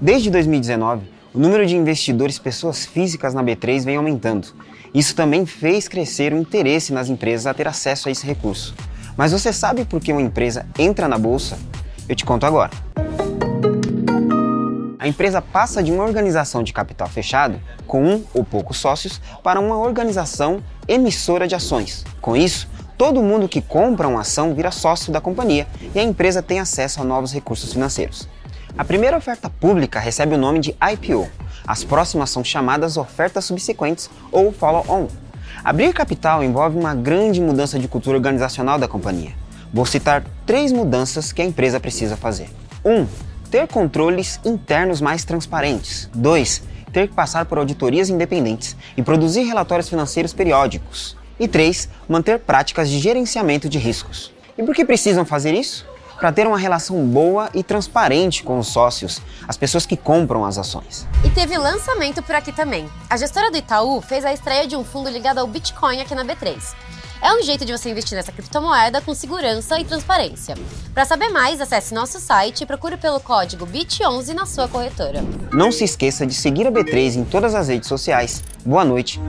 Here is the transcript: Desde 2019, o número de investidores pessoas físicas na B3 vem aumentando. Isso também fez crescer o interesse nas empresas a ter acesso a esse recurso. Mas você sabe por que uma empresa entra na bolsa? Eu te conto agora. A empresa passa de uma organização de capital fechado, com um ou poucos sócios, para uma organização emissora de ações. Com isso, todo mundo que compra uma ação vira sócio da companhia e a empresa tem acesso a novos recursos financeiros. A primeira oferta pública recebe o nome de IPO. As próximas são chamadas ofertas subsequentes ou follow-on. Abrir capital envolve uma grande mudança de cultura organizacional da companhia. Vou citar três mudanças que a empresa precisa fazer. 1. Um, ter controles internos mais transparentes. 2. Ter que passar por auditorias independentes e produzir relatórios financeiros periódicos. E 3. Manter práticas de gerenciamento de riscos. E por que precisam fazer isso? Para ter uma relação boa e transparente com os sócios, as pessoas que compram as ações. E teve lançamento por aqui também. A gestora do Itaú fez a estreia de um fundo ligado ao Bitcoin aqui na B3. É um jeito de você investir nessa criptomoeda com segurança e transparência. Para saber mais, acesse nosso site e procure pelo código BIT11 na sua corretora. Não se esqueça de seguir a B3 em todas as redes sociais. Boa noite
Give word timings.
Desde 0.00 0.30
2019, 0.30 1.02
o 1.34 1.38
número 1.38 1.66
de 1.66 1.76
investidores 1.76 2.38
pessoas 2.38 2.86
físicas 2.86 3.34
na 3.34 3.44
B3 3.44 3.84
vem 3.84 3.96
aumentando. 3.96 4.48
Isso 4.94 5.14
também 5.14 5.44
fez 5.44 5.88
crescer 5.88 6.32
o 6.32 6.38
interesse 6.38 6.90
nas 6.90 7.10
empresas 7.10 7.46
a 7.46 7.52
ter 7.52 7.68
acesso 7.68 8.08
a 8.08 8.10
esse 8.10 8.24
recurso. 8.24 8.74
Mas 9.14 9.30
você 9.30 9.52
sabe 9.52 9.84
por 9.84 10.00
que 10.00 10.10
uma 10.10 10.22
empresa 10.22 10.64
entra 10.78 11.06
na 11.06 11.18
bolsa? 11.18 11.58
Eu 12.08 12.16
te 12.16 12.24
conto 12.24 12.46
agora. 12.46 12.70
A 14.98 15.06
empresa 15.06 15.42
passa 15.42 15.82
de 15.82 15.92
uma 15.92 16.04
organização 16.04 16.62
de 16.62 16.72
capital 16.72 17.06
fechado, 17.06 17.60
com 17.86 18.02
um 18.02 18.24
ou 18.32 18.42
poucos 18.42 18.78
sócios, 18.78 19.20
para 19.42 19.60
uma 19.60 19.76
organização 19.76 20.62
emissora 20.88 21.46
de 21.46 21.54
ações. 21.54 22.06
Com 22.22 22.34
isso, 22.34 22.66
todo 22.96 23.22
mundo 23.22 23.46
que 23.46 23.60
compra 23.60 24.08
uma 24.08 24.22
ação 24.22 24.54
vira 24.54 24.70
sócio 24.70 25.12
da 25.12 25.20
companhia 25.20 25.66
e 25.94 25.98
a 25.98 26.02
empresa 26.02 26.40
tem 26.40 26.58
acesso 26.58 27.02
a 27.02 27.04
novos 27.04 27.34
recursos 27.34 27.70
financeiros. 27.70 28.26
A 28.78 28.84
primeira 28.84 29.16
oferta 29.16 29.50
pública 29.50 29.98
recebe 29.98 30.34
o 30.34 30.38
nome 30.38 30.60
de 30.60 30.76
IPO. 30.92 31.28
As 31.66 31.84
próximas 31.84 32.30
são 32.30 32.44
chamadas 32.44 32.96
ofertas 32.96 33.44
subsequentes 33.44 34.08
ou 34.30 34.52
follow-on. 34.52 35.08
Abrir 35.62 35.92
capital 35.92 36.42
envolve 36.42 36.78
uma 36.78 36.94
grande 36.94 37.40
mudança 37.40 37.78
de 37.78 37.88
cultura 37.88 38.16
organizacional 38.16 38.78
da 38.78 38.88
companhia. 38.88 39.32
Vou 39.72 39.84
citar 39.84 40.24
três 40.46 40.72
mudanças 40.72 41.32
que 41.32 41.42
a 41.42 41.44
empresa 41.44 41.78
precisa 41.78 42.16
fazer. 42.16 42.48
1. 42.84 42.90
Um, 42.90 43.06
ter 43.50 43.66
controles 43.68 44.40
internos 44.44 45.00
mais 45.00 45.24
transparentes. 45.24 46.08
2. 46.14 46.62
Ter 46.92 47.08
que 47.08 47.14
passar 47.14 47.44
por 47.46 47.58
auditorias 47.58 48.08
independentes 48.08 48.76
e 48.96 49.02
produzir 49.02 49.42
relatórios 49.42 49.88
financeiros 49.88 50.32
periódicos. 50.32 51.16
E 51.38 51.46
3. 51.46 51.88
Manter 52.08 52.38
práticas 52.38 52.88
de 52.88 52.98
gerenciamento 52.98 53.68
de 53.68 53.78
riscos. 53.78 54.32
E 54.56 54.62
por 54.62 54.74
que 54.74 54.84
precisam 54.84 55.24
fazer 55.24 55.54
isso? 55.54 55.89
Para 56.20 56.30
ter 56.30 56.46
uma 56.46 56.58
relação 56.58 57.04
boa 57.06 57.48
e 57.54 57.64
transparente 57.64 58.42
com 58.44 58.58
os 58.58 58.68
sócios, 58.68 59.22
as 59.48 59.56
pessoas 59.56 59.86
que 59.86 59.96
compram 59.96 60.44
as 60.44 60.58
ações. 60.58 61.08
E 61.24 61.30
teve 61.30 61.56
lançamento 61.56 62.22
por 62.22 62.34
aqui 62.34 62.52
também. 62.52 62.88
A 63.08 63.16
gestora 63.16 63.50
do 63.50 63.56
Itaú 63.56 64.02
fez 64.02 64.24
a 64.24 64.32
estreia 64.32 64.68
de 64.68 64.76
um 64.76 64.84
fundo 64.84 65.08
ligado 65.08 65.38
ao 65.38 65.46
Bitcoin 65.46 66.00
aqui 66.00 66.14
na 66.14 66.24
B3. 66.24 66.74
É 67.22 67.34
um 67.34 67.42
jeito 67.42 67.64
de 67.64 67.72
você 67.72 67.90
investir 67.90 68.16
nessa 68.16 68.32
criptomoeda 68.32 69.00
com 69.00 69.14
segurança 69.14 69.78
e 69.78 69.84
transparência. 69.84 70.54
Para 70.94 71.04
saber 71.04 71.28
mais, 71.28 71.60
acesse 71.60 71.92
nosso 71.92 72.18
site 72.18 72.62
e 72.62 72.66
procure 72.66 72.96
pelo 72.96 73.20
código 73.20 73.66
BIT11 73.66 74.32
na 74.32 74.46
sua 74.46 74.68
corretora. 74.68 75.22
Não 75.52 75.70
se 75.72 75.84
esqueça 75.84 76.26
de 76.26 76.34
seguir 76.34 76.66
a 76.66 76.72
B3 76.72 77.16
em 77.16 77.24
todas 77.24 77.54
as 77.54 77.68
redes 77.68 77.88
sociais. 77.88 78.42
Boa 78.64 78.84
noite 78.84 79.20